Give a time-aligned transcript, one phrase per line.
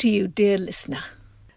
[0.00, 1.04] to you, dear listener.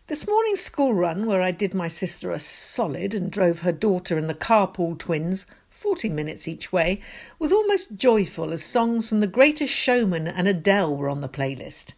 [0.07, 4.17] This morning's school run, where I did my sister a solid and drove her daughter
[4.17, 6.99] and the carpool twins 40 minutes each way,
[7.39, 11.93] was almost joyful as songs from The Greatest Showman and Adele were on the playlist.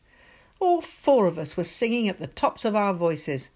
[0.60, 3.50] All four of us were singing at the tops of our voices.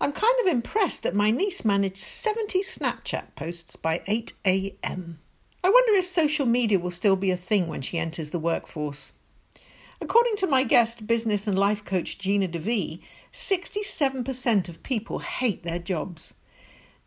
[0.00, 5.20] I'm kind of impressed that my niece managed 70 Snapchat posts by 8 a.m.
[5.62, 9.12] I wonder if social media will still be a thing when she enters the workforce.
[10.00, 13.00] According to my guest, business and life coach Gina DeVee,
[13.32, 16.34] 67% of people hate their jobs.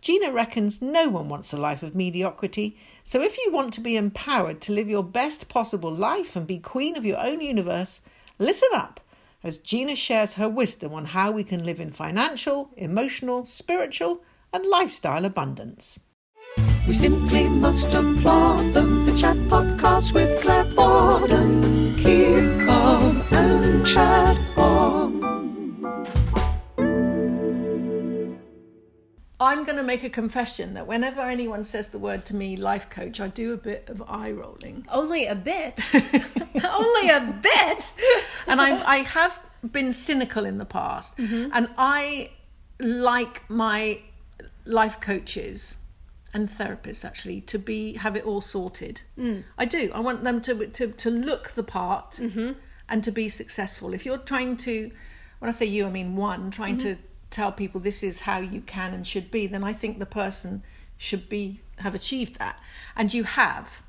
[0.02, 3.98] Gina reckons no one wants a life of mediocrity, so if you want to be
[3.98, 8.02] empowered to live your best possible life and be queen of your own universe,
[8.38, 9.02] listen up
[9.44, 14.22] as Gina shares her wisdom on how we can live in financial, emotional, spiritual,
[14.54, 16.00] and lifestyle abundance.
[16.88, 19.06] We simply must applaud them.
[19.06, 20.59] The chat podcast with Claire
[29.60, 32.90] I'm going to make a confession that whenever anyone says the word to me, life
[32.90, 34.86] coach, I do a bit of eye rolling.
[34.90, 35.82] Only a bit.
[36.64, 37.92] Only a bit.
[38.48, 39.38] and I, I have
[39.70, 41.18] been cynical in the past.
[41.18, 41.50] Mm-hmm.
[41.54, 42.32] And I
[42.80, 44.00] like my
[44.64, 45.76] life coaches
[46.34, 49.02] and therapists actually to be have it all sorted.
[49.18, 49.44] Mm.
[49.58, 49.92] I do.
[49.94, 52.54] I want them to to to look the part mm-hmm.
[52.88, 53.94] and to be successful.
[53.94, 54.90] If you're trying to,
[55.40, 56.96] when I say you, I mean one, trying mm-hmm.
[56.96, 60.06] to tell people this is how you can and should be, then I think the
[60.06, 60.64] person
[60.98, 62.60] should be have achieved that,
[62.96, 63.82] and you have.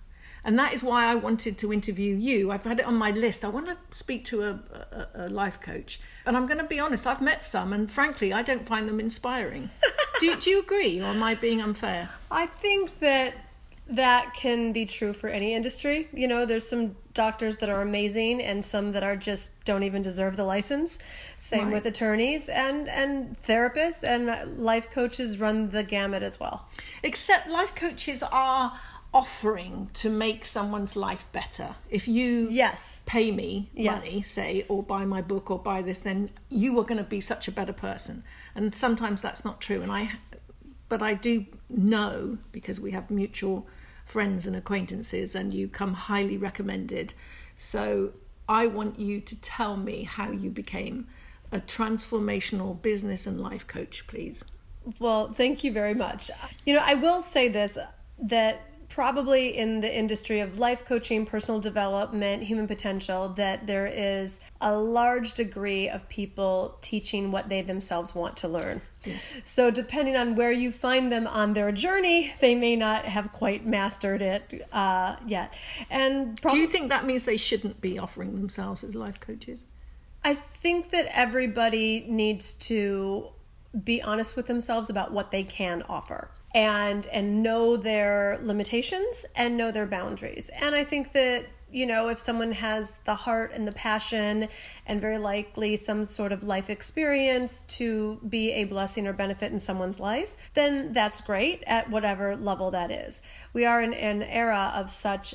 [0.42, 2.50] And that is why I wanted to interview you.
[2.50, 3.44] I've had it on my list.
[3.44, 6.00] I want to speak to a, a, a life coach.
[6.24, 9.00] And I'm going to be honest, I've met some, and frankly, I don't find them
[9.00, 9.68] inspiring.
[10.20, 12.08] do, do you agree, or am I being unfair?
[12.30, 13.34] I think that
[13.90, 16.08] that can be true for any industry.
[16.12, 20.00] You know, there's some doctors that are amazing and some that are just don't even
[20.02, 20.98] deserve the license.
[21.36, 21.74] Same Right.
[21.74, 26.68] with attorneys and and therapists and life coaches run the gamut as well.
[27.02, 28.72] Except life coaches are
[29.12, 31.74] offering to make someone's life better.
[31.90, 33.02] If you Yes.
[33.06, 34.04] pay me Yes.
[34.04, 37.20] money, say, or buy my book or buy this, then you are going to be
[37.20, 38.22] such a better person.
[38.54, 39.82] And sometimes that's not true.
[39.82, 40.12] And I,
[40.88, 43.66] but I do know because we have mutual
[44.10, 47.14] friends and acquaintances, and you come highly recommended.
[47.54, 48.12] So
[48.48, 51.06] I want you to tell me how you became
[51.52, 54.44] a transformational business and life coach, please.
[54.98, 56.30] Well, thank you very much.
[56.66, 57.78] You know, I will say this
[58.22, 64.40] that probably in the industry of life coaching, personal development, human potential, that there is
[64.60, 68.82] a large degree of people teaching what they themselves want to learn.
[69.04, 69.34] Yes.
[69.44, 73.64] So, depending on where you find them on their journey, they may not have quite
[73.64, 75.54] mastered it uh, yet.
[75.88, 79.64] And prob- Do you think that means they shouldn't be offering themselves as life coaches?
[80.22, 83.28] I think that everybody needs to
[83.84, 89.56] be honest with themselves about what they can offer and and know their limitations and
[89.56, 90.50] know their boundaries.
[90.60, 94.48] And I think that you know, if someone has the heart and the passion
[94.86, 99.58] and very likely some sort of life experience to be a blessing or benefit in
[99.58, 103.22] someone's life, then that's great at whatever level that is.
[103.52, 105.34] We are in an era of such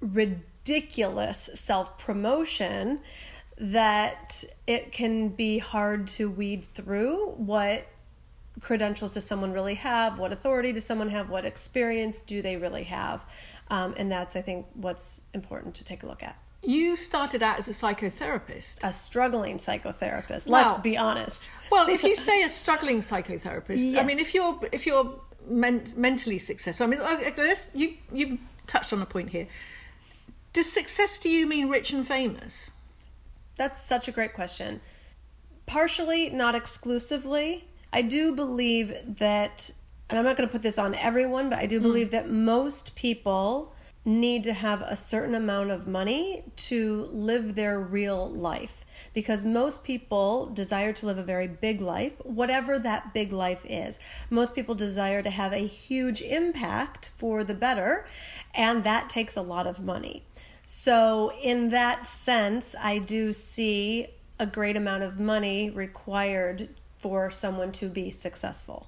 [0.00, 3.00] ridiculous self promotion
[3.58, 7.86] that it can be hard to weed through what
[8.60, 12.84] credentials does someone really have, what authority does someone have, what experience do they really
[12.84, 13.24] have.
[13.68, 16.36] Um, and that's, I think, what's important to take a look at.
[16.62, 18.78] You started out as a psychotherapist.
[18.82, 21.50] A struggling psychotherapist, Well- let's be honest.
[21.70, 26.38] Well, if you say a struggling psychotherapist, I mean, if you're if you're men- mentally
[26.38, 29.46] successful, I mean, okay, let's, you you touched on a point here.
[30.52, 32.72] Does success to you mean rich and famous?
[33.56, 34.80] That's such a great question.
[35.66, 37.68] Partially, not exclusively.
[37.92, 39.70] I do believe that,
[40.08, 41.82] and I'm not going to put this on everyone, but I do hmm.
[41.82, 43.74] believe that most people
[44.04, 48.84] need to have a certain amount of money to live their real life.
[49.12, 53.98] Because most people desire to live a very big life, whatever that big life is.
[54.28, 58.06] Most people desire to have a huge impact for the better,
[58.54, 60.24] and that takes a lot of money.
[60.64, 66.68] So, in that sense, I do see a great amount of money required
[67.00, 68.86] for someone to be successful.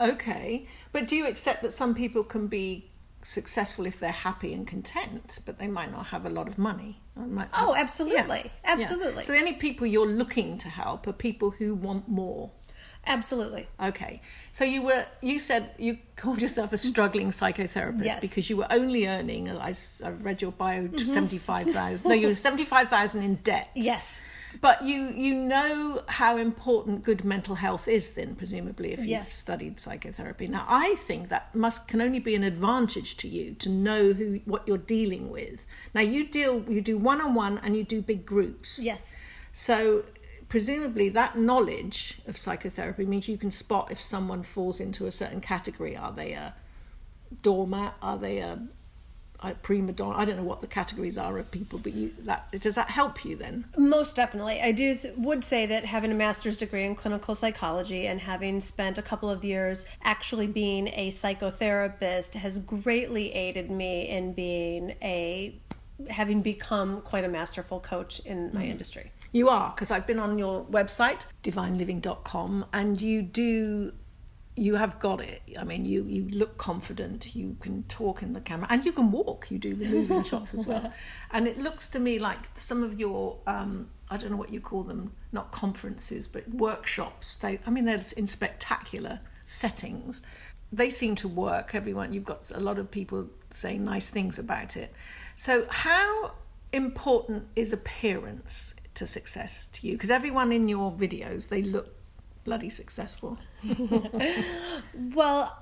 [0.00, 2.90] Okay, but do you accept that some people can be
[3.22, 7.00] successful if they're happy and content, but they might not have a lot of money?
[7.16, 8.50] Oh, absolutely.
[8.64, 8.72] Yeah.
[8.72, 9.22] Absolutely.
[9.22, 12.50] So the only people you're looking to help are people who want more.
[13.06, 13.68] Absolutely.
[13.80, 14.20] Okay,
[14.50, 18.20] so you were you said you called yourself a struggling psychotherapist Yes.
[18.20, 19.50] because you were only earning.
[19.50, 19.74] I
[20.20, 21.36] read your bio mm-hmm.
[21.36, 22.08] five thousand.
[22.08, 23.68] No, you were seventy five thousand in debt.
[23.74, 24.20] Yes.
[24.60, 29.36] But you you know how important good mental health is then presumably if you've Yes.
[29.36, 30.46] studied psychotherapy.
[30.46, 34.40] Now I think that must can only be an advantage to you to know who
[34.44, 35.66] what you're dealing with.
[35.94, 38.78] Now you deal you do one on one and you do big groups.
[38.78, 39.16] Yes.
[39.52, 40.04] So
[40.48, 45.40] presumably that knowledge of psychotherapy means you can spot if someone falls into a certain
[45.40, 45.96] category.
[45.96, 46.54] Are they a
[47.42, 47.94] doormat?
[48.02, 48.58] Are they a, a
[49.52, 50.16] prima donna?
[50.16, 53.24] I don't know what the categories are of people, but you that does that help
[53.24, 53.64] you then?
[53.76, 54.60] Most definitely.
[54.60, 58.98] I do would say that having a master's degree in clinical psychology and having spent
[58.98, 65.58] a couple of years actually being a psychotherapist has greatly aided me in being a
[66.10, 68.72] having become quite a masterful coach in my mm-hmm.
[68.72, 69.12] industry.
[69.32, 73.92] You are, because I've been on your website, divineliving.com, and you do,
[74.56, 75.42] you have got it.
[75.58, 79.10] I mean, you, you look confident, you can talk in the camera, and you can
[79.10, 79.50] walk.
[79.50, 80.92] You do the moving shots as well.
[81.32, 84.60] And it looks to me like some of your, um, I don't know what you
[84.60, 87.34] call them, not conferences, but workshops.
[87.34, 90.22] They, I mean, they're in spectacular settings.
[90.72, 91.74] They seem to work.
[91.74, 94.92] Everyone, you've got a lot of people saying nice things about it.
[95.34, 96.34] So, how
[96.72, 99.94] important is appearance to success to you?
[99.94, 101.92] Because everyone in your videos, they look
[102.44, 103.38] bloody successful.
[105.14, 105.56] Well,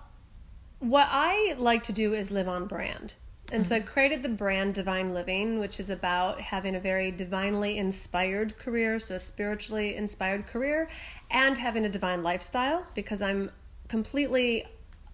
[0.80, 3.14] what I like to do is live on brand.
[3.52, 3.88] And so I mm-hmm.
[3.88, 9.16] created the brand Divine Living, which is about having a very divinely inspired career, so
[9.16, 10.88] a spiritually inspired career,
[11.30, 13.50] and having a divine lifestyle because I'm
[13.88, 14.64] completely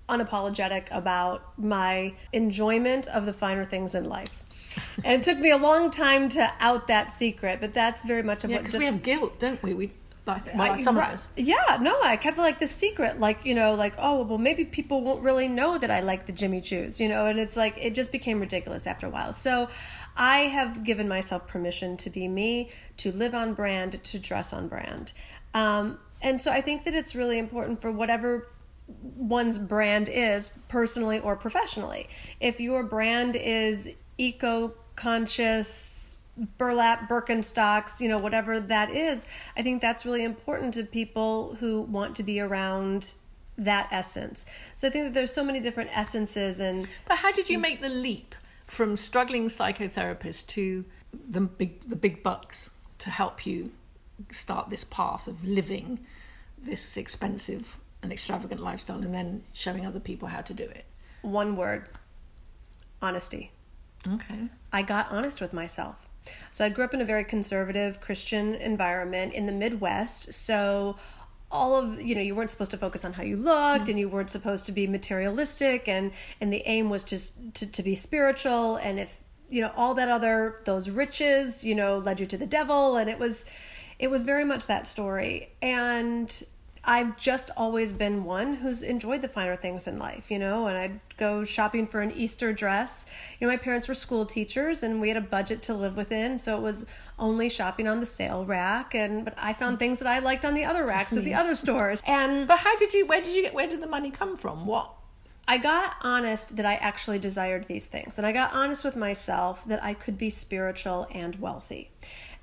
[0.09, 4.43] unapologetic about my enjoyment of the finer things in life.
[5.05, 8.45] And it took me a long time to out that secret, but that's very much
[8.45, 9.75] of Yeah, what because Div- we have guilt, don't we?
[9.75, 9.93] We,
[10.33, 11.29] I think, well, I- some right- of us.
[11.37, 15.03] Yeah, no, I kept like the secret, like you know, like oh well, maybe people
[15.03, 17.95] won't really know that I like the Jimmy Choo's, you know, and it's like it
[17.95, 19.33] just became ridiculous after a while.
[19.33, 19.69] So,
[20.17, 24.69] I have given myself permission to be me, to live on brand, to dress on
[24.69, 25.13] brand,
[25.55, 28.49] um, and so I think that it's really important for whatever
[29.17, 32.09] one's brand is personally or professionally.
[32.41, 35.69] If your brand is eco conscious,
[36.59, 39.27] burlap, Birkenstocks, you know, whatever that is,
[39.57, 43.15] I think that's really important to people who want to be around
[43.57, 44.47] that essence.
[44.75, 47.63] So I think that there's so many different essences and But how did you mm.
[47.63, 48.35] make the leap
[48.67, 53.73] from struggling psychotherapist to the big, the big bucks to help you
[54.31, 56.01] start this path of living
[56.61, 60.85] this expensive and extravagant lifestyle and then showing other people how to do it?
[61.23, 61.89] one word
[63.01, 63.51] honesty.
[64.07, 64.49] Okay.
[64.73, 66.08] I got honest with myself.
[66.51, 70.33] So I grew up in a very conservative Christian environment in the Midwest.
[70.33, 70.97] So
[71.51, 74.07] all of you know you weren't supposed to focus on how you looked and you
[74.09, 78.77] weren't supposed to be materialistic and and the aim was just to, to be spiritual.
[78.77, 82.47] And if you know all that other those riches you know led you to the
[82.47, 82.97] devil.
[82.97, 83.45] And it was
[83.99, 85.53] it was very much that story.
[85.61, 86.45] And
[86.89, 90.79] I've just always been one who's enjoyed the finer things in life, you know, and
[90.79, 93.05] I'd go shopping for an Easter dress.
[93.39, 96.39] You know, my parents were school teachers and we had a budget to live within,
[96.39, 96.87] so it was
[97.19, 100.55] only shopping on the sale rack and but I found things that I liked on
[100.55, 102.03] the other racks of the other stores.
[102.07, 103.05] And But how did you?
[103.05, 103.53] Where did you get?
[103.53, 104.65] Where did the money come from?
[104.65, 104.95] What?
[105.47, 108.19] I got honest that I actually desired these things.
[108.19, 111.91] And I got honest with myself that I could be spiritual and wealthy.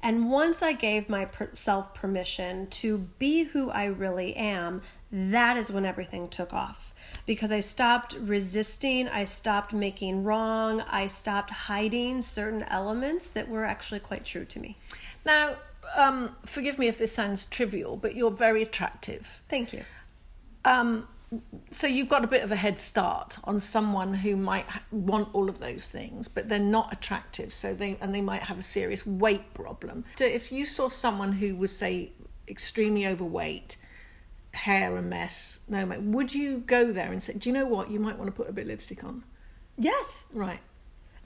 [0.05, 5.83] And once I gave myself permission to be who I really am, that is when
[5.83, 6.93] everything took off.
[7.25, 13.65] Because I stopped resisting, I stopped making wrong, I stopped hiding certain elements that were
[13.65, 14.77] actually quite true to me.
[15.25, 15.55] Now,
[15.97, 19.41] um, forgive me if this sounds trivial, but you're very attractive.
[19.49, 19.85] Thank you.
[20.65, 21.07] Um,
[21.71, 25.49] so you've got a bit of a head start on someone who might want all
[25.49, 27.53] of those things, but they're not attractive.
[27.53, 30.05] So they and they might have a serious weight problem.
[30.17, 32.11] So if you saw someone who was say
[32.47, 33.77] extremely overweight,
[34.53, 37.89] hair a mess, no, mate, would you go there and say, "Do you know what?
[37.89, 39.23] You might want to put a bit of lipstick on."
[39.77, 40.27] Yes.
[40.33, 40.61] Right.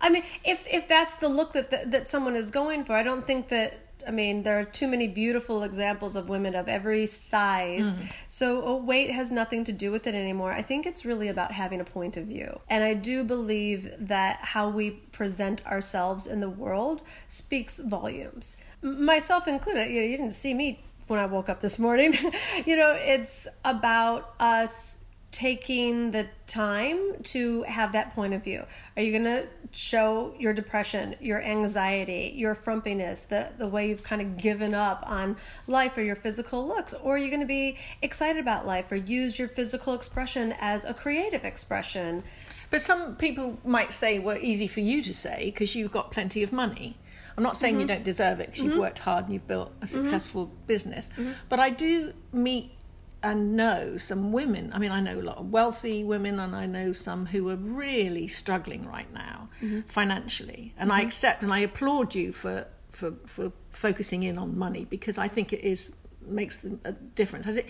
[0.01, 3.03] I mean, if if that's the look that that, that someone is going for, I
[3.03, 3.85] don't think that.
[4.07, 7.97] I mean, there are too many beautiful examples of women of every size.
[8.27, 10.51] So uh, weight has nothing to do with it anymore.
[10.51, 12.59] I think it's really about having a point of view.
[12.69, 18.57] And I do believe that how we present ourselves in the world speaks volumes.
[18.81, 22.17] Myself included, you, know, you didn't see me when I woke up this morning.
[22.65, 25.01] you know, it's about us
[25.31, 28.65] taking the time to have that point of view.
[28.97, 34.01] Are you going to show your depression, your anxiety, your frumpiness, the, the way you've
[34.01, 36.93] kind of given up on life or your physical looks?
[36.95, 40.83] Or are you going to be excited about life or use your physical expression as
[40.83, 42.23] a creative expression?
[42.71, 46.41] But some people might say, well, easy for you to say because you've got plenty
[46.41, 46.97] of money.
[47.37, 47.87] I'm not saying you mm-hmm.
[47.87, 48.81] don't deserve it because you've mm-hmm.
[48.81, 49.85] worked hard and you've built a mm-hmm.
[49.85, 51.09] successful business,
[51.47, 52.73] but I do meet
[53.21, 54.71] and know some women.
[54.73, 57.55] I mean, I know a lot of wealthy women, and I know some who are
[57.55, 59.81] really struggling right now mm-hmm.
[59.81, 60.73] financially.
[60.77, 61.07] And I mm-hmm.
[61.07, 65.53] accept and I applaud you for for for focusing in on money because I think
[65.53, 65.93] it is
[66.25, 67.45] makes a difference.
[67.45, 67.67] Has it?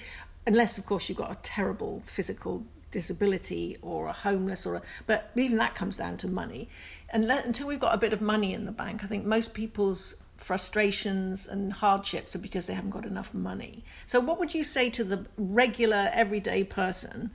[0.48, 5.32] Unless, of course, you've got a terrible physical disability or a homeless or a, but
[5.36, 6.68] even that comes down to money
[7.12, 9.54] and let, until we've got a bit of money in the bank i think most
[9.54, 14.64] people's frustrations and hardships are because they haven't got enough money so what would you
[14.64, 17.32] say to the regular everyday person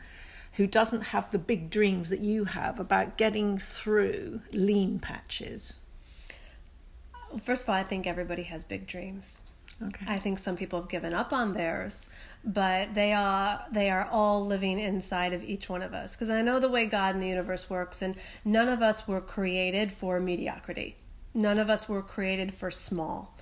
[0.54, 5.80] who doesn't have the big dreams that you have about getting through lean patches
[7.42, 9.40] First of all, I think everybody has big dreams.
[9.82, 12.10] okay I think some people have given up on theirs,
[12.44, 16.42] but they are they are all living inside of each one of us because I
[16.42, 20.20] know the way God and the universe works and none of us were created for
[20.20, 20.96] mediocrity.
[21.34, 23.36] None of us were created for small.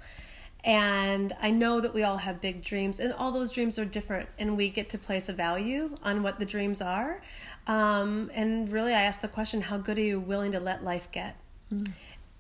[0.65, 4.29] And I know that we all have big dreams, and all those dreams are different,
[4.39, 7.21] and we get to place a value on what the dreams are.
[7.67, 11.09] Um, and really, I ask the question how good are you willing to let life
[11.11, 11.37] get?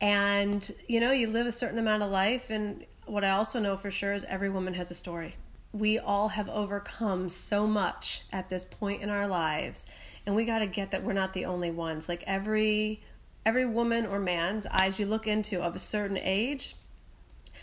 [0.00, 3.76] And, you know, you live a certain amount of life, and what I also know
[3.76, 5.34] for sure is every woman has a story.
[5.72, 9.88] We all have overcome so much at this point in our lives,
[10.26, 12.08] and we got to get that we're not the only ones.
[12.08, 13.02] Like every
[13.44, 16.76] every woman or man's eyes you look into of a certain age,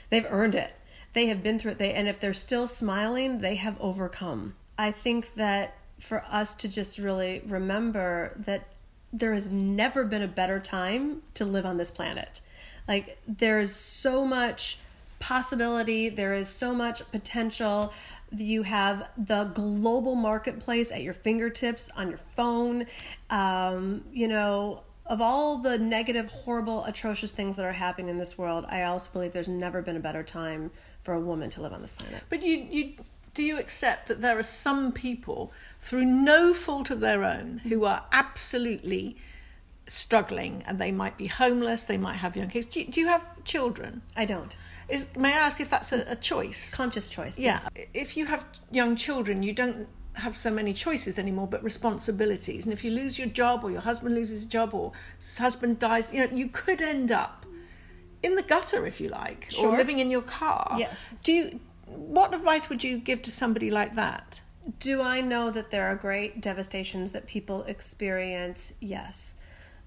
[0.09, 0.73] they've earned it.
[1.13, 1.77] They have been through it.
[1.79, 4.55] They and if they're still smiling, they have overcome.
[4.77, 8.67] I think that for us to just really remember that
[9.11, 12.41] there has never been a better time to live on this planet.
[12.87, 14.79] Like there's so much
[15.19, 17.93] possibility, there is so much potential.
[18.35, 22.85] You have the global marketplace at your fingertips on your phone.
[23.29, 28.37] Um, you know, of all the negative, horrible, atrocious things that are happening in this
[28.37, 31.73] world, I also believe there's never been a better time for a woman to live
[31.73, 32.21] on this planet.
[32.29, 32.93] But you, you
[33.33, 37.85] do you accept that there are some people, through no fault of their own, who
[37.85, 39.17] are absolutely
[39.87, 42.67] struggling, and they might be homeless, they might have young kids.
[42.67, 44.01] Do you, do you have children?
[44.15, 44.55] I don't.
[44.87, 46.73] Is may I ask if that's a, a choice?
[46.73, 47.39] Conscious choice.
[47.39, 47.61] Yeah.
[47.93, 49.87] If you have young children, you don't
[50.19, 52.65] have so many choices anymore, but responsibilities.
[52.65, 55.79] And if you lose your job, or your husband loses his job, or his husband
[55.79, 57.45] dies, you know, you could end up
[58.21, 60.75] in the gutter, if you like, or living in your car.
[60.77, 61.13] Yes.
[61.23, 61.59] Do you?
[61.85, 64.41] What advice would you give to somebody like that?
[64.79, 68.73] Do I know that there are great devastations that people experience?
[68.79, 69.35] Yes.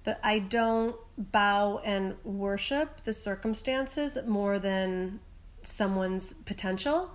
[0.03, 5.21] But I don't bow and worship the circumstances more than
[5.61, 7.11] someone's potential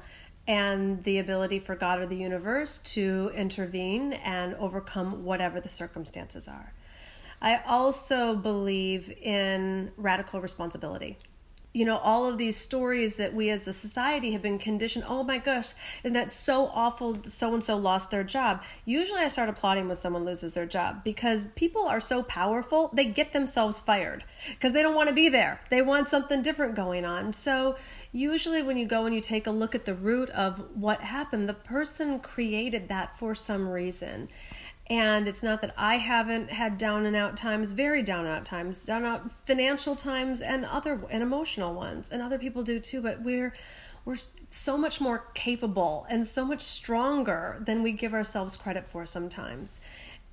[0.49, 6.49] and the ability for God or the universe to intervene and overcome whatever the circumstances
[6.49, 6.73] are.
[7.41, 11.19] I also believe in radical responsibility
[11.73, 15.23] you know all of these stories that we as a society have been conditioned oh
[15.23, 15.73] my gosh
[16.03, 17.19] and that's so awful?
[17.25, 18.63] So and so lost their job.
[18.85, 23.05] Usually i start applauding when someone loses their job because people are so powerful they
[23.05, 25.61] get themselves fired because they don't want to be there.
[25.71, 27.33] They want something different going on.
[27.33, 27.77] So
[28.13, 31.49] usually when you go and you take a look at the root of what happened
[31.49, 34.29] the person created that for some reason
[34.91, 38.47] and it's not that I haven't had down and out times, very down and out
[38.47, 42.11] times, down and out financial times and other and emotional ones.
[42.11, 43.53] And other people do too, but we're
[44.05, 44.17] we're
[44.49, 49.83] so much more capable and so much stronger than we give ourselves credit for sometimes.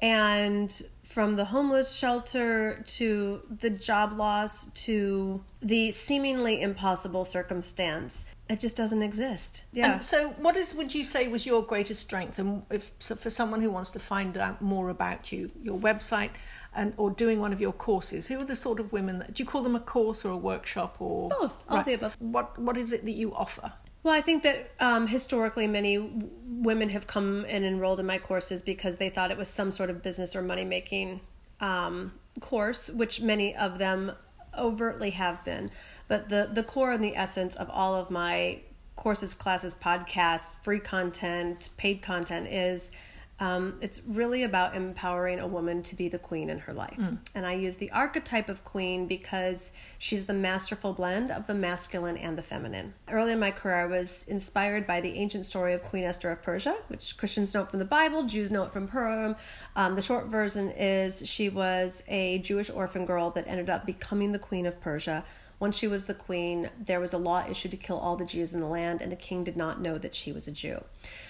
[0.01, 8.59] And from the homeless shelter to the job loss to the seemingly impossible circumstance, it
[8.59, 9.65] just doesn't exist.
[9.71, 9.93] Yeah.
[9.93, 12.37] And so, what is would you say was your greatest strength?
[12.37, 16.31] And if so for someone who wants to find out more about you, your website,
[16.75, 19.43] and or doing one of your courses, who are the sort of women that do
[19.43, 22.15] you call them a course or a workshop or Both, all the above.
[22.19, 23.73] What what is it that you offer?
[24.03, 28.19] Well, I think that um, historically, many w- women have come and enrolled in my
[28.19, 31.21] courses because they thought it was some sort of business or money making
[31.59, 34.11] um, course, which many of them
[34.55, 35.71] overtly have been.
[36.07, 38.61] But the, the core and the essence of all of my
[38.95, 42.91] courses, classes, podcasts, free content, paid content is
[43.37, 46.97] um, it's really about empowering a woman to be the queen in her life.
[47.35, 52.15] And I use the archetype of queen because she's the masterful blend of the masculine
[52.15, 52.93] and the feminine.
[53.09, 56.43] Early in my career, I was inspired by the ancient story of Queen Esther of
[56.43, 59.35] Persia, which Christians know from the Bible, Jews know it from Purim.
[59.75, 64.31] Um, the short version is she was a Jewish orphan girl that ended up becoming
[64.31, 65.25] the queen of Persia.
[65.59, 68.53] Once she was the queen, there was a law issued to kill all the Jews
[68.53, 70.83] in the land, and the king did not know that she was a Jew.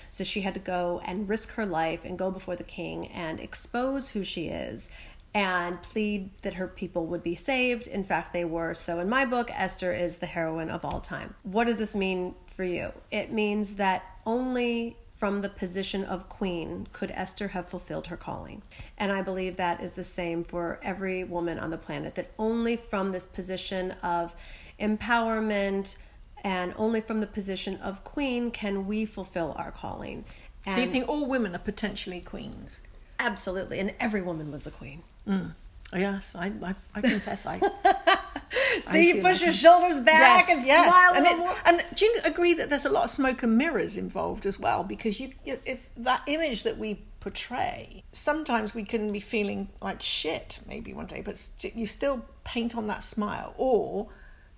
[0.10, 3.40] So she had to go and risk her life and go before the king and
[3.40, 4.90] expose who she is
[5.36, 7.88] and plead that her people would be saved.
[7.88, 8.74] In fact, they were.
[8.74, 11.36] So in my book, Esther is the heroine of all time.
[11.44, 12.94] What does this mean for you?
[13.12, 18.62] It means that only from the position of queen could Esther have fulfilled her calling.
[18.98, 22.76] And I believe that is the same for every woman on the planet, that only
[22.76, 24.36] from this position of
[24.80, 25.98] empowerment
[26.44, 30.26] and only from the position of queen can we fulfill our calling.
[30.66, 32.82] And So you think all women are potentially queens?
[33.18, 35.02] absolutely, and every woman lives a queen.
[35.28, 35.54] Mm.
[35.94, 37.62] Yes, I, I, I confess I.
[38.84, 41.56] See, you push like your I'm- shoulders back and smile a and, it- more.
[41.66, 44.84] and do you agree that there's a lot of smoke and mirrors involved as well?
[44.84, 48.04] Because you, it's that image that we portray.
[48.14, 52.76] Sometimes we can be feeling like shit, maybe one day, but st- you still paint
[52.78, 53.54] on that smile.
[53.58, 54.08] Or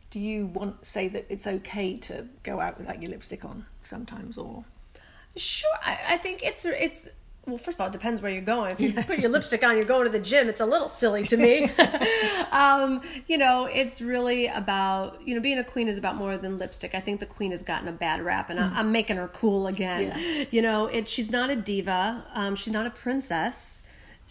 [0.10, 4.38] do you want say that it's okay to go out without your lipstick on sometimes?
[4.38, 4.66] Or
[5.36, 7.10] Sure, I, I think it's it's
[7.48, 7.58] well.
[7.58, 8.72] First of all, it depends where you're going.
[8.72, 10.50] If you put your lipstick on, you're going to the gym.
[10.50, 11.70] It's a little silly to me.
[12.52, 16.58] um, you know, it's really about you know being a queen is about more than
[16.58, 16.94] lipstick.
[16.94, 19.68] I think the queen has gotten a bad rap, and I, I'm making her cool
[19.68, 20.08] again.
[20.08, 20.46] Yeah.
[20.52, 22.26] You know, it she's not a diva.
[22.34, 23.84] Um, she's not a princess.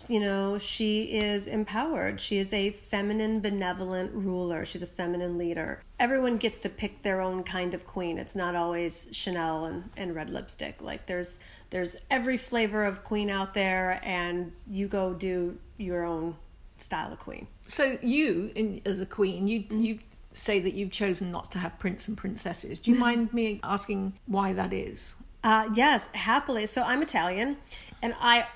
[0.08, 2.20] You know, she is empowered.
[2.20, 4.66] She is a feminine, benevolent ruler.
[4.66, 5.82] She's a feminine leader.
[5.98, 8.18] Everyone gets to pick their own kind of queen.
[8.18, 10.82] It's not always Chanel and, and red lipstick.
[10.82, 16.36] Like there's there's every flavor of queen out there, and you go do your own
[16.78, 17.46] style of queen.
[17.66, 19.98] so you, in, as a queen, you you
[20.32, 22.78] say that you've chosen not to have prince and princesses.
[22.78, 25.14] Do you mind me asking why that is?
[25.42, 26.66] Uh, yes, happily.
[26.66, 27.56] So I'm Italian,
[28.02, 28.46] and I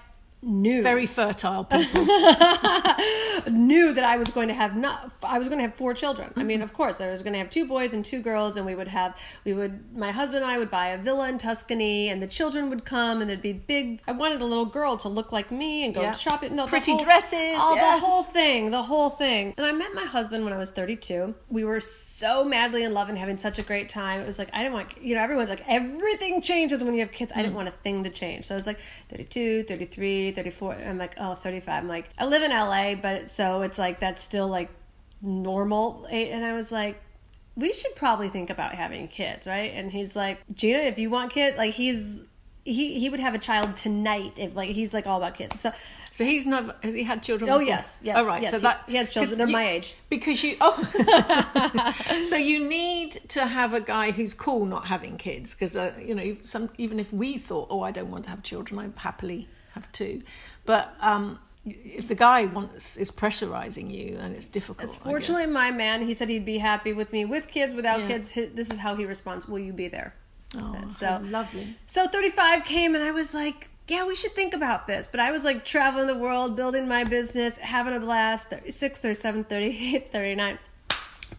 [0.42, 2.04] knew Very fertile people.
[3.50, 6.32] knew that I was going to have not I was going to have four children.
[6.37, 8.64] I mean, of course, I was going to have two boys and two girls and
[8.66, 12.09] we would have we would my husband and I would buy a villa in Tuscany
[12.09, 15.09] and the children would come and there'd be big I wanted a little girl to
[15.09, 16.12] look like me and go Yeah.
[16.12, 18.00] shopping no, the Pretty whole- dresses, all yes.
[18.00, 19.54] the whole thing, the whole thing.
[19.56, 21.35] And I met my husband when I was 32.
[21.49, 24.20] We were so madly in love and having such a great time.
[24.20, 27.12] It was like I didn't want you know, everyone's like everything changes when you have
[27.12, 27.33] kids.
[27.33, 27.42] I Mm.
[27.44, 28.44] didn't want a thing to change.
[28.46, 30.75] So I was like 32, 33, 34.
[30.75, 31.83] I'm like, oh, 35.
[31.83, 34.69] I'm like, I live in LA, but so it's like that's still like
[35.23, 36.07] normal.
[36.11, 37.01] And I was like,
[37.57, 39.73] we should probably think about having kids, right?
[39.75, 42.25] And he's like, Gina, if you want kids, like he's
[42.64, 45.59] he he would have a child tonight if like he's like all about kids.
[45.61, 45.73] So
[46.12, 47.51] So he's never has he had children?
[47.51, 47.69] Oh, before?
[47.75, 48.43] yes, yes, Oh right.
[48.43, 49.38] yes, so he- that he has children.
[49.38, 49.95] They're you- my age.
[50.11, 55.55] Because you oh, so you need to have a guy who's cool not having kids
[55.55, 58.43] because uh, you know some even if we thought oh I don't want to have
[58.43, 60.22] children I'm happily have two,
[60.66, 64.94] but um if the guy wants is pressurizing you then it's difficult.
[64.96, 68.09] Fortunately, my man, he said he'd be happy with me with kids, without Yeah.
[68.09, 68.33] kids.
[68.54, 69.46] This is how he responds.
[69.46, 70.14] Will you be there?
[70.59, 71.76] oh, so- lovely.
[71.87, 75.06] So 35 came and I was like, yeah, we should think about this.
[75.06, 78.48] But I was like traveling the world, building my business, having a blast.
[78.50, 80.59] 36, 37, 38, 39,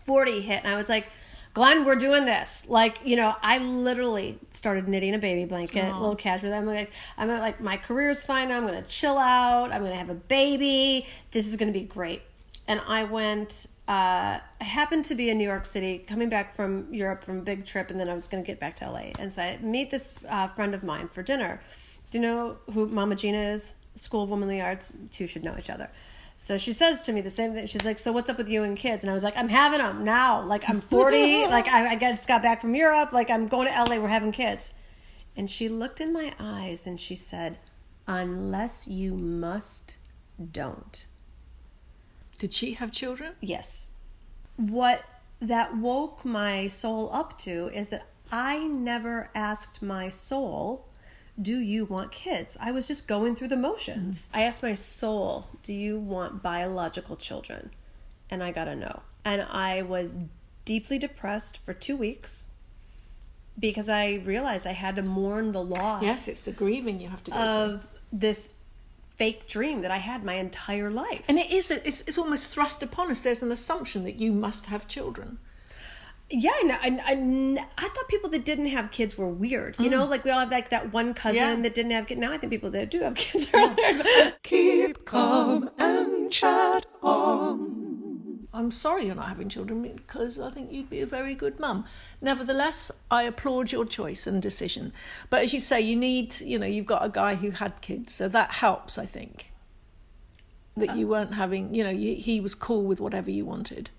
[0.06, 0.64] 40 hit.
[0.64, 1.08] And I was like,
[1.54, 2.66] Glenn, we're doing this.
[2.70, 6.54] Like, you know, I literally started knitting a baby blanket, a little cashmere.
[6.54, 8.50] I'm like, I'm like, my career's fine.
[8.50, 8.58] now.
[8.58, 9.72] I'm going to chill out.
[9.72, 11.06] I'm going to have a baby.
[11.32, 12.22] This is going to be great.
[12.68, 16.94] And I went, uh, I happened to be in New York City, coming back from
[16.94, 19.12] Europe from a big trip, and then I was going to get back to LA.
[19.20, 21.60] And so I meet this uh, friend of mine for dinner.
[22.12, 23.76] Do you know who Mama Gena is?
[23.96, 24.94] School of Womanly Arts.
[25.12, 25.90] Two should know each other.
[26.44, 27.68] So she says to me the same thing.
[27.68, 29.78] She's like, "So what's up with you and kids?" And I was like, "I'm having
[29.78, 30.42] them now.
[30.42, 31.46] Like I'm 40.
[31.58, 33.14] like I, I just got back from Europe.
[33.14, 34.00] Like I'm going to LA.
[34.00, 34.74] We're having kids."
[35.38, 37.60] And she looked in my eyes and she said,
[38.08, 39.98] "Unless you must,
[40.52, 41.06] don't."
[42.40, 43.34] Did she have children?
[43.40, 43.90] Yes.
[44.58, 45.04] What
[45.40, 50.88] that woke my soul up to is that I never asked my soul,
[51.42, 52.58] Do you want kids?
[52.60, 54.28] I was just going through the motions.
[54.28, 54.38] Mm-hmm.
[54.38, 57.72] I asked my soul, Do you want biological children?
[58.30, 59.02] And I got a no.
[59.26, 60.20] And I was
[60.66, 62.46] deeply depressed for two weeks
[63.60, 67.24] because I realized I had to mourn the loss Yes, it's the grieving you have
[67.26, 67.46] to go through.
[67.46, 68.54] of this
[69.16, 71.24] fake dream that I had my entire life.
[71.28, 73.22] And it is, it's, it's almost thrust upon us.
[73.22, 75.38] There's an assumption that you must have children.
[76.32, 76.78] Yeah, I, know.
[76.82, 79.76] I, I, I thought people that didn't have kids were weird.
[79.80, 81.56] You know, like we all have like that one cousin Mm.
[81.58, 81.62] Yeah.
[81.64, 82.20] that didn't have kids.
[82.22, 84.42] Now I think people that do have kids are weird.
[84.44, 88.48] Keep calm and chat on.
[88.54, 91.86] I'm sorry you're not having children because I think you'd be a very good mum.
[92.22, 94.92] Nevertheless, I applaud your choice and decision.
[95.30, 98.14] But as you say, you need, you know, you've got a guy who had kids,
[98.14, 99.52] so that helps, I think.
[100.78, 103.90] That you weren't having, you know, you, he was cool with whatever you wanted.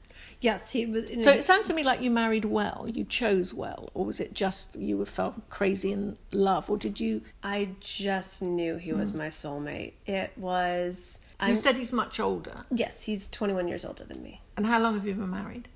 [0.42, 1.24] Yes, he was.
[1.24, 4.34] So it sounds to me like you married well, you chose well, or was it
[4.34, 7.22] just you were felt crazy in love, or did you?
[7.42, 8.98] I just knew he Mm.
[8.98, 9.94] was my soulmate.
[10.06, 11.18] It was.
[11.46, 12.64] You said he's much older.
[12.70, 14.40] Yes, he's 21 years older than me.
[14.56, 15.66] And how long have you been married?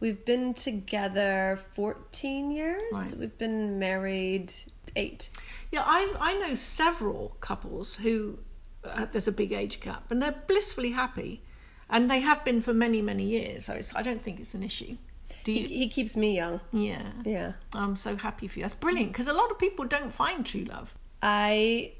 [0.00, 2.82] We've been together 14 years.
[2.92, 3.14] Right.
[3.16, 4.52] We've been married
[4.96, 5.30] eight.
[5.70, 8.38] Yeah, I I know several couples who
[8.84, 11.44] uh, there's a big age gap, and they're blissfully happy,
[11.92, 13.66] and they have been for many many years.
[13.66, 14.96] So it's, I don't think it's an issue.
[15.44, 15.68] Do He, you?
[15.68, 16.60] he keeps me young.
[16.72, 17.10] Yeah.
[17.24, 17.52] Yeah.
[17.74, 18.64] I'm so happy for you.
[18.64, 20.94] That's brilliant because a lot of people don't find true love.
[21.22, 21.92] I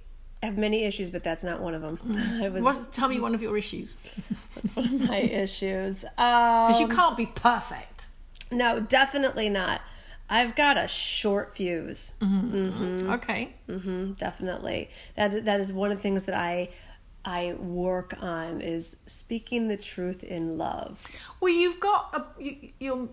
[0.43, 1.99] have many issues, but that's not one of them.
[2.43, 3.97] I was What's, tell me one of your issues
[4.55, 6.01] that's one of my issues.
[6.01, 8.07] because Um, you can't be perfect.
[8.51, 9.81] no, definitely not.
[10.31, 12.15] I've got a short fuse.
[12.23, 13.55] Okay.
[13.67, 14.89] hmm definitely.
[15.17, 16.71] That that is one of the things that I
[17.25, 21.07] I work on is speaking the truth in love.
[21.41, 23.09] Well, you've got a, you, your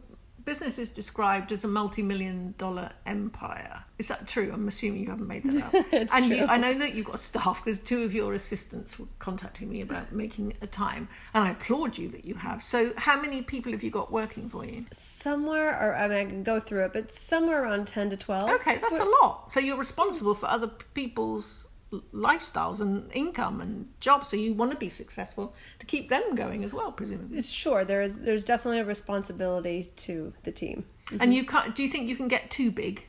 [0.46, 3.84] business is described as a multi-million dollar empire.
[4.00, 4.50] Is that true?
[4.52, 5.86] I'm assuming you haven't made that up.
[5.92, 6.48] It's and You, true.
[6.48, 10.12] I know that you've got staff because two of your assistants were contacting me about
[10.12, 12.64] making a time, and I applaud you that you have.
[12.64, 14.86] So, how many people have you got working for you?
[14.92, 18.50] Somewhere, or I mean, I can go through it, but somewhere around ten to twelve.
[18.50, 19.52] Okay, that's a lot.
[19.52, 21.69] So you're responsible for other people's
[22.14, 24.28] lifestyles and income and jobs.
[24.28, 27.42] So you want to be successful to keep them going as well, presumably.
[27.42, 28.20] Sure, there is.
[28.20, 30.86] There's definitely a responsibility to the team.
[31.20, 31.76] And you can't.
[31.76, 33.06] Do you think you can get too big?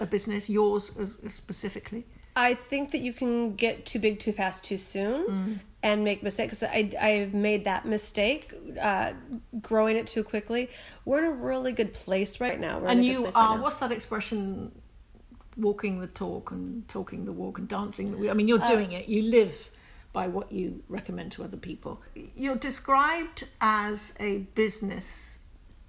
[0.00, 0.90] A business, yours
[1.28, 2.04] specifically.
[2.34, 6.62] I think that you can get too big too fast too soon and make mistakes.
[6.62, 9.12] I, I've made that mistake, uh,
[9.60, 10.70] growing it too quickly.
[11.04, 12.84] We're in a really good place right now.
[12.84, 13.58] And you place right are.
[13.58, 14.72] what's that expression?
[15.58, 18.30] Walking the talk and talking the walk and dancing the.
[18.30, 19.08] I mean, Uh, you're doing it.
[19.08, 19.70] You live
[20.12, 22.00] by what you recommend to other people.
[22.36, 25.40] You're described as a business,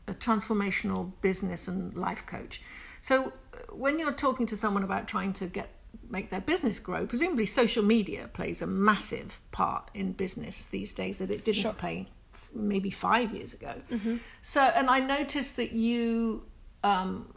[0.08, 2.62] a transformational business and life coach.
[3.02, 5.70] So uh, when you're talking to someone about trying to get
[6.10, 11.18] make their business grow, presumably social media plays a massive part in business these days
[11.20, 12.08] that it didn't play
[12.54, 13.74] maybe five years ago.
[14.42, 16.44] So, and I noticed that you
[16.84, 17.34] um,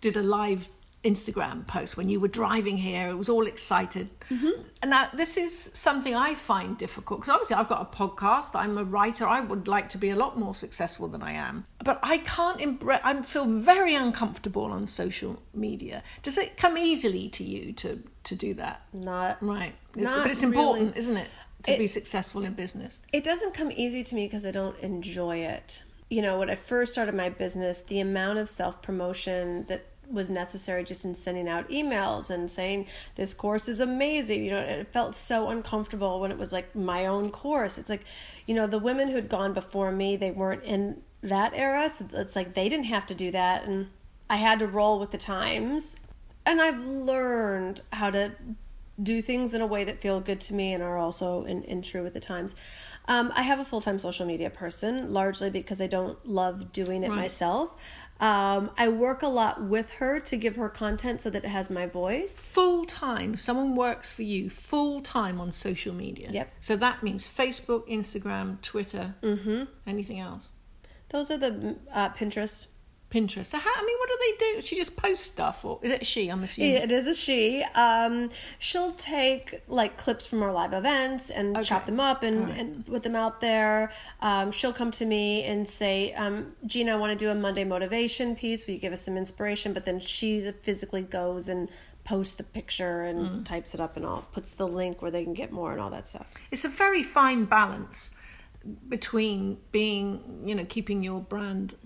[0.00, 0.68] did a live
[1.04, 3.08] Instagram post when you were driving here.
[3.08, 4.10] It was all excited.
[4.30, 4.62] Mm-hmm.
[4.82, 8.50] And now this is something I find difficult because obviously I've got a podcast.
[8.54, 9.26] I'm a writer.
[9.26, 12.60] I would like to be a lot more successful than I am, but I can't.
[12.60, 16.02] Embra- I feel very uncomfortable on social media.
[16.22, 18.82] Does it come easily to you to to do that?
[18.92, 19.74] Not Right.
[19.94, 20.98] It's, Not but it's important, really.
[20.98, 21.28] isn't it,
[21.64, 22.98] to It- be successful in business?
[23.12, 25.82] It doesn't come easy to me because I don't enjoy it.
[26.10, 30.30] You know, when I first started my business, the amount of self promotion that was
[30.30, 34.86] necessary just in sending out emails and saying this course is amazing you know it
[34.92, 38.04] felt so uncomfortable when it was like my own course it's like
[38.46, 42.06] you know the women who had gone before me they weren't in that era so
[42.14, 43.88] it's like they didn't have to do that and
[44.30, 45.96] i had to roll with the times
[46.44, 48.32] and i've learned how to
[49.02, 51.82] do things in a way that feel good to me and are also in, in
[51.82, 52.56] true with the times.
[53.08, 57.04] Um, I have a full time social media person, largely because I don't love doing
[57.04, 57.16] it Right.
[57.16, 57.74] myself.
[58.20, 61.68] Um, I work a lot with her to give her content so that it has
[61.70, 62.38] my voice.
[62.40, 66.52] full time someone works for you full time on social media Yep.
[66.60, 69.64] so that means facebook instagram twitter mm-hmm.
[69.86, 70.52] anything else
[71.10, 72.66] Those are the uh, Pinterest.
[73.08, 75.92] Pinterest so how i mean what do they do she just posts stuff or is
[75.92, 77.64] it she i'm assuming It is a she.
[77.74, 82.58] Um, she'll take like clips from our live events and chop them up and, right.
[82.58, 83.92] and put them out there.
[84.20, 87.64] Um, she'll come to me and say, um, Gina, I want to do a Monday
[87.64, 88.66] motivation piece.
[88.66, 89.72] Will you give us some inspiration?
[89.72, 91.68] But then she physically goes and
[92.04, 93.44] posts the picture and Mm.
[93.44, 95.90] types it up and all, puts the link where they can get more and all
[95.90, 96.26] that stuff.
[96.50, 98.10] it's a very fine balance
[98.88, 101.76] between being you know keeping your brand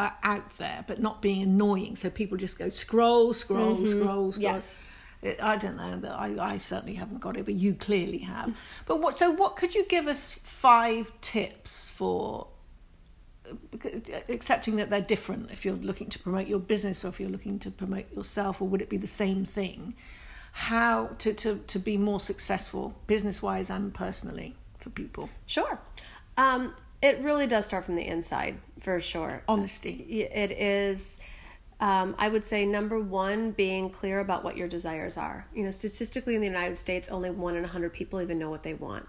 [0.00, 4.42] uh, out there but not being annoying so people just go scroll scroll scroll scroll
[4.42, 4.78] Yes.
[5.22, 8.56] I don't know that I, I certainly haven't got it, but you clearly have.
[8.86, 9.14] But what?
[9.14, 12.46] So, what could you give us five tips for
[14.30, 15.50] accepting that they're different?
[15.50, 18.68] If you're looking to promote your business, or if you're looking to promote yourself, or
[18.68, 19.94] would it be the same thing?
[20.52, 25.28] How to to to be more successful, business wise and personally, for people?
[25.44, 25.78] Sure.
[26.38, 29.42] Um, it really does start from the inside, for sure.
[29.48, 30.22] Honesty.
[30.32, 31.18] It is,
[31.80, 35.46] um, I would say, number one, being clear about what your desires are.
[35.54, 38.50] You know, statistically in the United States, only one in a hundred people even know
[38.50, 39.06] what they want.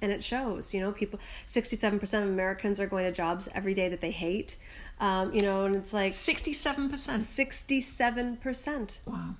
[0.00, 3.88] And it shows, you know, people, 67% of Americans are going to jobs every day
[3.88, 4.56] that they hate.
[5.00, 7.24] Um, you know, and it's like Sixty-seven percent.
[7.24, 9.00] 67%.
[9.04, 9.34] Wow.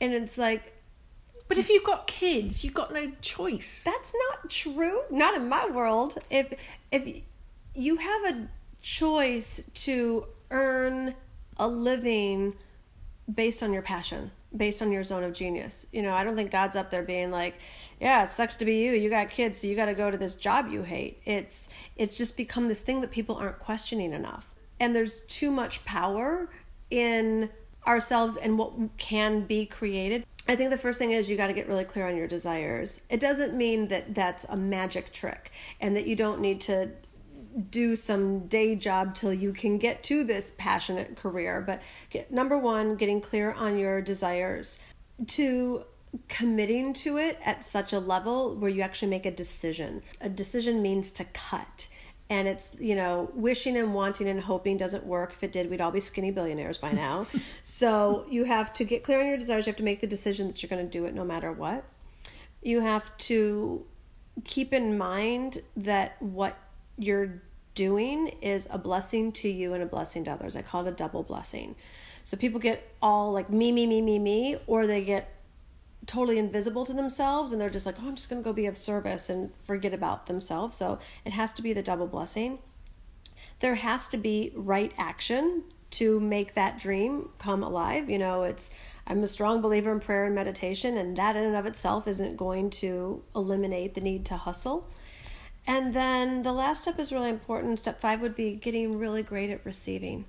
[0.00, 0.74] And it's like,
[1.46, 3.84] But if you've got kids, you've got no choice.
[3.84, 6.52] that's not true not in my world if
[6.90, 7.22] if
[7.78, 8.48] you have a
[8.80, 11.14] choice to earn
[11.56, 12.54] a living
[13.32, 15.86] based on your passion based on your zone of genius.
[15.92, 17.54] You know, I don't think God's up there being like,
[18.00, 18.92] yeah, it sucks to be you.
[18.92, 21.20] You got kids, so you got to go to this job you hate.
[21.24, 24.48] It's it's just become this thing that people aren't questioning enough.
[24.80, 26.48] And there's too much power
[26.90, 27.50] in
[27.86, 30.24] ourselves and what can be created.
[30.46, 33.02] I think the first thing is you got to get really clear on your desires.
[33.10, 36.90] It doesn't mean that that's a magic trick and that you don't need to
[37.70, 41.60] do some day job till you can get to this passionate career.
[41.60, 44.78] But get, number one, getting clear on your desires.
[45.26, 45.84] To
[46.28, 50.02] committing to it at such a level where you actually make a decision.
[50.20, 51.88] A decision means to cut.
[52.30, 55.32] And it's, you know, wishing and wanting and hoping doesn't work.
[55.32, 57.26] If it did, we'd all be skinny billionaires by now.
[57.64, 59.66] so you have to get clear on your desires.
[59.66, 61.84] You have to make the decision that you're going to do it no matter what.
[62.62, 63.84] You have to
[64.44, 66.58] keep in mind that what
[66.98, 67.42] you're
[67.78, 70.56] doing is a blessing to you and a blessing to others.
[70.56, 71.76] I call it a double blessing.
[72.24, 75.32] So people get all like me, me, me, me, me, or they get
[76.04, 78.66] totally invisible to themselves and they're just like, oh, I'm just going to go be
[78.66, 80.76] of service and forget about themselves.
[80.76, 82.58] So it has to be the double blessing.
[83.60, 85.62] There has to be right action
[85.92, 88.10] to make that dream come alive.
[88.10, 88.72] You know, it's,
[89.06, 92.36] I'm a strong believer in prayer and meditation, and that in and of itself isn't
[92.36, 94.90] going to eliminate the need to hustle.
[95.68, 97.78] And then the last step is really important.
[97.78, 100.24] Step five would be getting really great at receiving.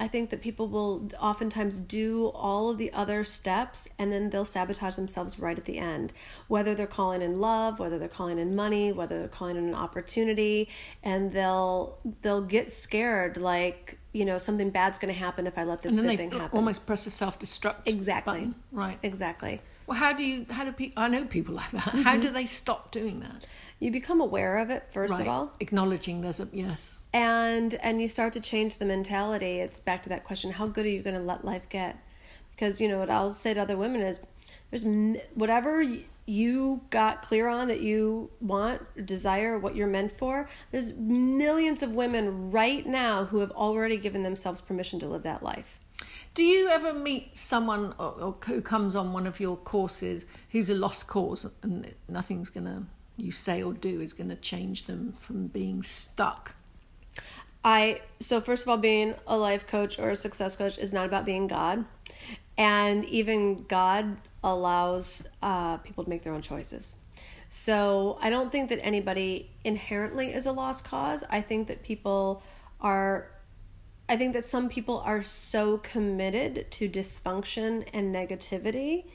[0.00, 4.44] I think that people will oftentimes do all of the other steps and then they'll
[4.46, 6.12] sabotage themselves right at the end.
[6.48, 9.74] Whether they're calling in love, whether they're calling in money, whether they're calling in an
[9.74, 10.68] opportunity,
[11.02, 15.64] and they'll they'll get scared like you know something bad's going to happen if I
[15.64, 16.58] let this and then good they thing happen.
[16.58, 18.54] almost press the self-destruct exactly button.
[18.72, 18.98] Right.
[19.02, 19.62] Exactly.
[19.86, 20.46] Well, how do you?
[20.50, 21.02] How do people?
[21.02, 21.84] I know people like that.
[21.84, 22.02] Mm-hmm.
[22.02, 23.46] How do they stop doing that?
[23.78, 25.20] You become aware of it first right.
[25.20, 25.52] of all.
[25.60, 26.98] Acknowledging there's a yes.
[27.16, 30.84] and and you start to change the mentality it's back to that question how good
[30.84, 31.96] are you going to let life get
[32.50, 34.20] because you know what i'll say to other women is
[34.70, 34.84] there's
[35.34, 35.82] whatever
[36.26, 41.92] you got clear on that you want desire what you're meant for there's millions of
[41.92, 45.78] women right now who have already given themselves permission to live that life
[46.34, 50.68] Do you ever meet someone or, or who comes on one of your courses who's
[50.68, 55.46] a lost cause and nothing's gonna you say or do is gonna change them from
[55.46, 56.54] being stuck?
[57.64, 61.06] I so first of all, being a life coach or a success coach is not
[61.06, 61.84] about being God,
[62.56, 66.94] and even God allows uh, people to make their own choices.
[67.48, 71.24] So I don't think that anybody inherently is a lost cause.
[71.28, 72.42] I think that people
[72.80, 73.30] are.
[74.08, 79.06] I think that some people are so committed to dysfunction and negativity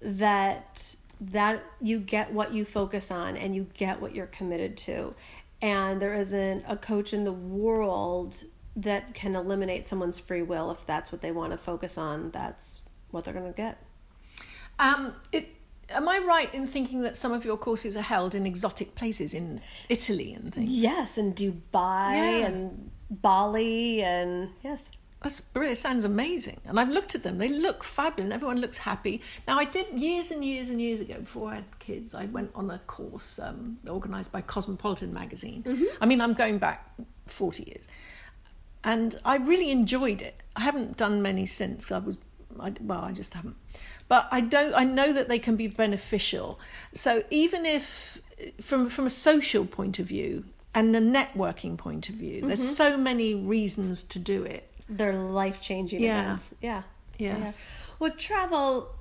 [0.00, 5.14] that that you get what you focus on and you get what you're committed to
[5.62, 10.86] and there isn't a coach in the world that can eliminate someone's free will if
[10.86, 13.76] that's what they want to focus on that's what they're going to get
[14.78, 15.48] Um, it,
[15.90, 19.34] am I right in thinking that some of your courses are held in exotic places
[19.34, 20.70] in Italy and things?
[20.70, 22.46] yes in dubai Yeah.
[22.46, 24.90] and bali and yes
[25.22, 25.76] That's brilliant.
[25.76, 26.60] It sounds amazing.
[26.64, 27.36] And I've looked at them.
[27.36, 28.32] They look fabulous.
[28.32, 29.20] Everyone looks happy.
[29.46, 32.50] Now, I did years and years and years ago, before I had kids, I went
[32.54, 35.62] on a course um, organised by Cosmopolitan magazine.
[36.00, 36.90] I mean, I'm going back
[37.26, 37.86] 40 years.
[38.82, 40.42] And I really enjoyed it.
[40.56, 41.92] I haven't done many since.
[41.92, 42.16] I was,
[42.58, 43.56] I, well, I just haven't.
[44.08, 44.74] But I don't.
[44.74, 46.58] I know that they can be beneficial.
[46.94, 48.18] So even if,
[48.60, 52.96] from from a social point of view and the networking point of view, there's so
[52.96, 54.69] many reasons to do it.
[54.90, 56.20] They're life-changing Yeah.
[56.20, 56.82] events yeah
[57.18, 57.38] Yes.
[57.60, 57.84] Yeah.
[57.98, 58.94] well travel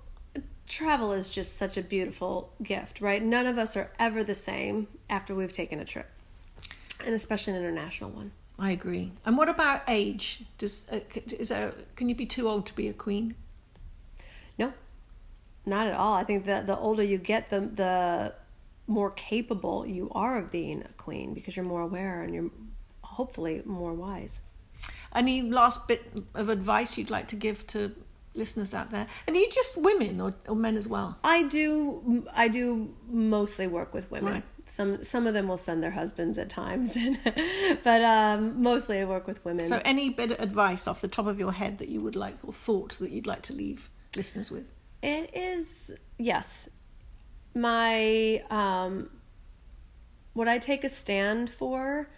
[0.68, 4.88] travel is just such a beautiful gift right none of us are ever the same
[5.10, 6.10] after we've taken a trip
[7.06, 9.14] and especially an international one I agree.
[9.26, 10.44] And what about age?
[10.58, 13.36] Does uh, is there, can you be too old to be a queen?
[14.58, 14.74] No,
[15.66, 16.16] not at all.
[16.16, 18.34] I think that the older you get, the the
[18.86, 22.50] more capable you are of being a queen because you're more aware and you're
[23.02, 24.42] hopefully more wise.
[25.14, 27.96] Any last bit of advice you'd like to give to
[28.36, 29.08] listeners out there?
[29.28, 31.18] And are you just women or, or men as well?
[31.24, 34.34] I do I do mostly work with women.
[34.34, 34.44] Right.
[34.66, 36.96] Some some of them will send their husbands at times,
[37.84, 39.68] but um, mostly I work with women.
[39.68, 42.38] So, any bit of advice off the top of your head that you would like,
[42.44, 44.72] or thought that you'd like to leave listeners with?
[45.02, 46.70] It is yes.
[47.56, 49.10] My um
[50.34, 52.10] what I take a stand for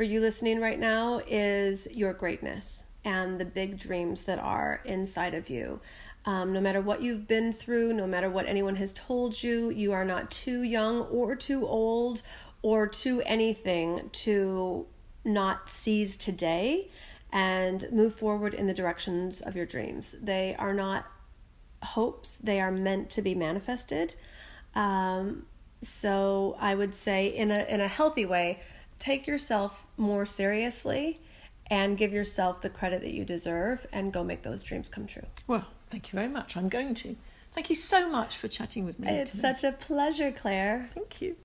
[0.00, 5.34] for you listening right now is your greatness and the big dreams that are inside
[5.34, 5.78] of you.
[6.24, 9.92] Um, no matter what you've been through, no matter what anyone has told you, you
[9.92, 12.22] are not too young or too old
[12.62, 14.86] or too anything to
[15.22, 16.90] not seize today
[17.30, 20.16] and move forward in the directions of your dreams.
[20.22, 21.04] They are not
[21.82, 24.14] hopes, they are meant to be manifested.
[24.74, 25.44] Um,
[25.82, 28.60] so I would say, in a in a healthy way,
[29.00, 31.20] take yourself more seriously
[31.66, 35.26] and give yourself the credit that you deserve and go make those dreams come true.
[35.48, 36.56] Well, thank you very much.
[36.56, 37.16] I'm going to.
[37.52, 39.08] Thank you so much for chatting with me.
[39.08, 39.40] It's today.
[39.40, 40.88] such a pleasure, Claire.
[40.94, 41.36] Thank you.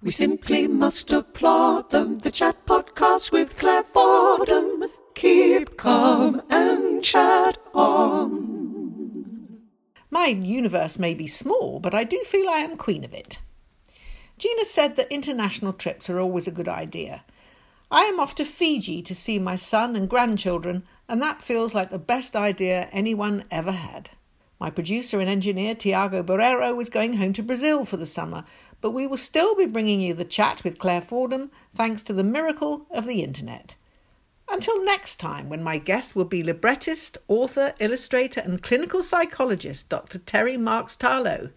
[0.00, 2.18] We simply must applaud them.
[2.18, 4.84] The Chat Podcast with Claire Fordham.
[5.14, 8.62] Keep calm and chat on.
[10.10, 13.38] My universe may be small, but I do feel I am queen of it.
[14.42, 17.22] Gina said that international trips are always a good idea.
[17.92, 21.90] I am off to Fiji to see my son and grandchildren, and that feels like
[21.90, 24.10] the best idea anyone ever had.
[24.58, 28.42] My producer and engineer, Tiago Barrero, is going home to Brazil for the summer,
[28.80, 32.24] but we will still be bringing you the chat with Claire Fordham thanks to the
[32.24, 33.76] miracle of the internet.
[34.50, 40.18] Until next time, when my guest will be librettist, author, illustrator, and clinical psychologist Dr.
[40.18, 41.52] Terry Marks Tarlow.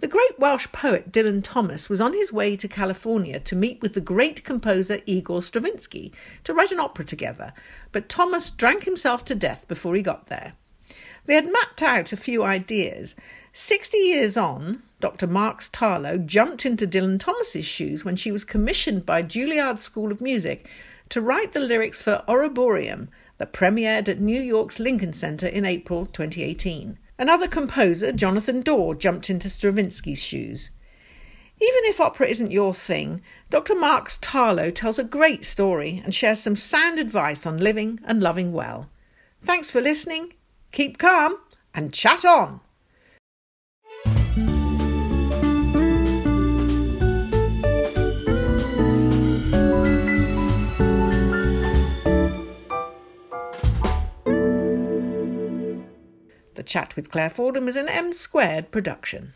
[0.00, 3.92] The great Welsh poet Dylan Thomas was on his way to California to meet with
[3.92, 6.10] the great composer Igor Stravinsky
[6.44, 7.52] to write an opera together,
[7.92, 10.54] but Thomas drank himself to death before he got there.
[11.26, 13.14] They had mapped out a few ideas.
[13.52, 15.26] Sixty years on, Dr.
[15.26, 20.22] Marks Tarlow jumped into Dylan Thomas's shoes when she was commissioned by Juilliard School of
[20.22, 20.66] Music
[21.10, 26.06] to write the lyrics for Ouroboreum, that premiered at New York's Lincoln Center in April
[26.06, 26.98] 2018.
[27.20, 30.70] Another composer, Jonathan Dorr, jumped into Stravinsky's shoes.
[31.60, 33.74] Even if opera isn't your thing, Dr.
[33.74, 38.54] Marks Tarlow tells a great story and shares some sound advice on living and loving
[38.54, 38.88] well.
[39.42, 40.32] Thanks for listening.
[40.72, 41.36] Keep calm
[41.74, 42.62] and chat on.
[56.60, 59.32] The Chat with Claire Fordham is an M squared production.